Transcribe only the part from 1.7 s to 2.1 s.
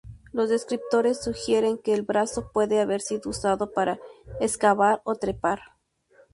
que el